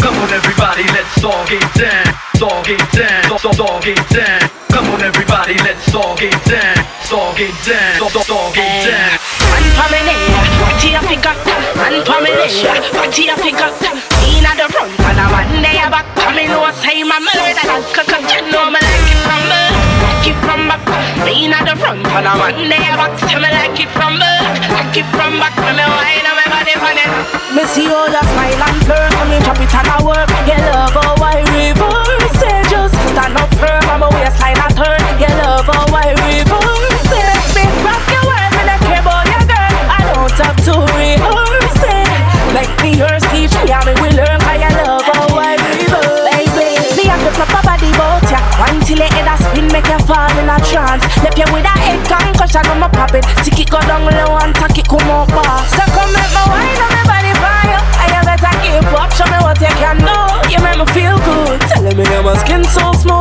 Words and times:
Come 0.00 0.14
on 0.18 0.30
everybody, 0.30 0.84
let's 0.94 1.24
all 1.24 1.44
get 1.46 1.64
down. 1.74 2.06
All 2.38 2.62
get 2.62 2.78
down. 2.94 3.32
All, 3.32 3.42
all, 3.42 3.62
all 3.66 3.80
get 3.82 3.98
down. 4.14 4.40
Come 4.70 4.86
on 4.94 5.02
everybody, 5.02 5.58
let's 5.66 5.92
all 5.94 6.16
get 6.16 6.38
down. 6.46 6.78
All 7.10 7.34
get 7.34 7.50
down. 7.66 8.02
All, 8.02 8.12
all, 8.14 8.30
all 8.30 8.52
get 8.54 8.86
down. 8.86 9.18
Man 9.50 9.66
familiar, 9.74 10.18
what 10.62 10.78
you 10.86 11.02
pick 11.02 11.26
up? 11.26 11.38
Man 11.74 11.98
familiar, 12.06 12.46
what 12.94 13.10
you 13.18 13.34
pick 13.42 13.58
up? 13.58 13.74
In 14.22 14.46
at 14.46 14.54
the 14.54 14.70
front 14.70 14.94
and 15.02 15.18
a 15.18 15.26
man 15.34 15.62
there 15.66 15.90
back. 15.90 16.06
Come 16.14 16.38
in, 16.38 16.50
no 16.50 16.70
say 16.78 17.02
my 17.02 17.18
murder. 17.18 17.66
The 21.68 21.76
front 21.76 22.00
and 22.00 22.24
a 22.24 22.32
man 22.32 22.56
there 22.72 22.96
back. 22.96 23.12
Tell 23.20 23.36
me 23.36 23.50
like 23.52 23.76
it 23.76 23.90
from 23.92 24.16
back, 24.16 24.56
like 24.72 24.96
it 24.96 25.08
from 25.12 25.36
back. 25.36 25.52
Me 25.60 25.76
me 25.76 25.84
wine 25.84 26.24
and 26.24 26.36
me 26.40 26.44
body 26.48 26.74
on 26.80 26.96
it. 26.96 27.12
Me 27.52 27.62
see 27.68 27.92
all 27.92 28.08
your 28.08 28.24
smile 28.24 28.62
and 28.64 28.78
flirt, 28.88 29.12
come 29.12 29.32
in, 29.36 29.42
chop 29.44 29.60
it 29.60 29.74
and 29.76 29.88
I 29.92 30.00
work. 30.00 30.28
Your 30.48 30.60
love, 30.72 30.96
oh 30.96 31.12
why 31.20 31.44
reverse? 31.52 32.32
Say 32.40 32.56
just 32.72 32.96
stand 33.12 33.36
up 33.36 33.52
firm, 33.60 33.84
I'm 33.84 34.02
a 34.02 34.17
trance. 50.88 51.04
Left 51.22 51.38
you 51.38 51.48
with 51.52 51.64
a 51.64 51.74
head 51.76 52.00
concussion, 52.08 52.64
I'ma 52.64 52.88
pop 52.88 53.14
it. 53.14 53.24
Tick 53.44 53.60
it 53.60 53.70
go 53.70 53.80
down 53.80 54.04
low 54.04 54.38
and 54.40 54.54
tack 54.54 54.76
it 54.78 54.88
come 54.88 55.10
up 55.10 55.28
fast. 55.28 55.76
So 55.76 55.84
come 55.92 56.12
make 56.12 56.32
my 56.32 56.44
wine 56.48 56.80
on 56.80 56.90
my 56.96 57.04
body 57.04 57.32
fire. 57.36 57.80
I 58.00 58.06
you 58.14 58.22
better 58.24 58.54
keep 58.64 58.88
up, 58.96 59.10
show 59.12 59.28
me 59.28 59.38
what 59.44 59.60
you 59.60 59.72
can 59.76 59.98
do. 60.00 60.18
You 60.48 60.58
make 60.64 60.78
me 60.80 60.86
feel 60.96 61.16
good. 61.28 61.60
Telling 61.68 61.96
me 61.96 62.04
my 62.24 62.36
skin 62.38 62.64
so 62.64 62.92
smooth. 62.92 63.17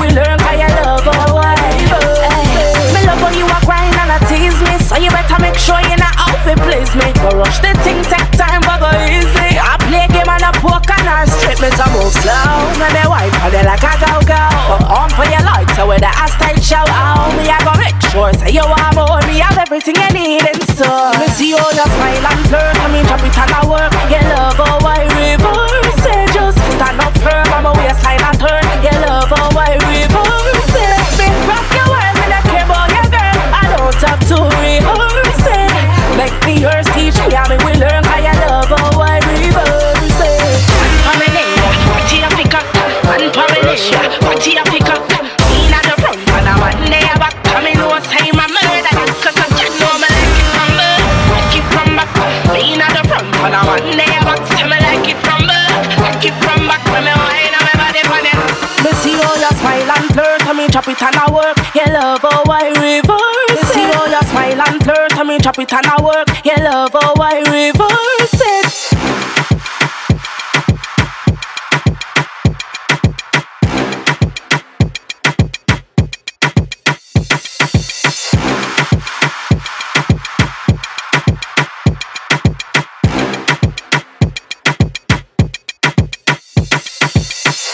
Me 0.00 0.08
learn. 0.14 0.38
Cause 0.38 0.58
your 0.60 0.72
love, 0.80 1.04
oh 1.04 1.34
why 1.36 1.56
reverse? 1.56 2.92
Me 2.94 3.00
love 3.06 3.20
when 3.22 3.34
you 3.36 3.46
a 3.46 3.58
grind 3.64 3.96
and 3.96 4.12
a 4.14 4.18
tease 4.28 4.58
me. 4.64 4.74
So 4.80 4.96
you 4.96 5.10
better 5.10 5.38
make 5.40 5.56
sure 5.56 5.80
you're 5.88 6.00
not 6.00 6.14
out 6.16 6.38
to 6.46 6.54
please 6.62 6.92
me. 6.96 7.08
Go 7.24 7.36
rush 7.36 7.58
the 7.60 7.72
thing, 7.84 8.00
take 8.08 8.30
time, 8.36 8.62
but 8.64 8.80
go 8.80 8.90
easy. 9.08 9.56
I 9.56 9.76
play 9.88 10.06
game 10.12 10.28
and 10.28 10.44
a 10.44 10.52
poke 10.60 10.88
and 10.88 11.08
a 11.08 11.24
strip 11.28 11.58
me 11.60 11.70
to 11.72 11.86
move 11.92 12.12
slow. 12.20 12.68
Me 12.80 12.86
me 12.92 13.04
wife 13.08 13.34
for 13.40 13.50
the 13.52 13.62
like 13.64 13.84
a 13.84 13.92
go 14.00 14.20
go. 14.26 14.42
But 14.68 14.82
on 14.88 15.08
for 15.12 15.26
your 15.28 15.42
light, 15.44 15.68
so 15.76 15.88
with 15.88 16.00
the 16.04 16.12
ass 16.12 16.34
tight 16.40 16.60
show 16.62 16.84
out. 16.92 17.32
Me 17.36 17.48
I 17.48 17.58
go 17.64 17.72
make 17.80 17.96
sure 18.12 18.32
say 18.36 18.52
you 18.52 18.64
want 18.64 18.94
more. 18.96 19.20
Me 19.28 19.40
have 19.40 19.56
everything 19.58 19.96
you 19.96 20.10
need 20.12 20.44
in 20.44 20.58
store. 20.74 21.12
Me 21.16 21.26
see 21.32 21.52
all 21.56 21.72
your 21.72 21.88
smile 21.88 22.26
and 22.28 22.42
flirt. 22.48 22.76
I 22.82 22.86
mean 22.92 23.06
familiar, 44.42 44.62
what 44.64 44.74
you 44.74 44.78
pick 44.78 44.88
up? 44.90 45.02
In 45.54 45.72
at 45.72 45.82
the 45.86 45.94
front 46.02 46.18
and 46.18 46.48
a 46.48 46.54
man 46.58 46.90
there 46.90 47.16
back. 47.18 47.34
In, 47.62 47.78
no 47.78 47.94
say 48.10 48.30
my 48.32 48.46
murder. 48.50 48.90
Cause 49.22 49.38
you 49.60 49.70
know 49.78 49.94
me 50.02 50.08
like 50.10 50.34
it 50.34 50.46
from 50.50 50.74
back, 50.74 50.98
like 51.30 51.54
it 51.54 51.66
from 51.70 51.96
back. 51.96 52.10
In 52.58 52.80
at 52.80 52.90
the 52.90 53.02
front 53.06 53.30
and 53.30 53.54
a 53.54 53.60
man 53.62 53.96
there 53.96 54.22
back. 54.26 54.40
Tell 54.50 54.68
me 54.68 54.78
like 54.82 55.06
it 55.06 55.18
from 55.22 55.46
back, 55.46 55.86
like 56.00 56.24
it 56.26 56.34
from 56.42 56.66
back. 56.66 56.82
Me 56.90 56.98
me 57.06 57.12
wine 57.14 57.54
and 57.54 57.64
me 57.66 57.74
body 57.78 58.02
on 58.10 58.26
it. 58.26 58.38
Me 58.82 58.90
see 58.98 59.14
all 59.22 59.38
your 59.38 59.54
smile 59.62 59.90
and 59.94 60.06
flirt, 60.10 60.42
I 60.46 60.52
mean 60.52 60.70
chop 60.70 60.88
it 60.88 61.02
and 61.02 61.16
I 61.16 61.30
work. 61.30 61.56
Your 61.74 61.90
love, 61.94 62.20
oh 62.24 62.42
why 62.46 62.66
reverse? 62.74 63.54
Me 63.54 63.62
see 63.70 63.86
all 63.94 64.08
your 64.10 64.24
smile 64.26 64.58
and 64.58 64.82
flirt, 64.82 65.12
I 65.14 65.22
mean 65.22 65.40
chop 65.40 65.58
it 65.58 65.72
and 65.72 65.86
I 65.86 66.02
work. 66.02 66.26
Your 66.44 66.58
love, 66.58 66.90
oh 66.94 67.14
why 67.16 67.38
reverse? 67.46 68.11